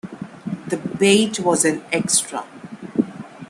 [0.65, 2.43] The bait was an extra.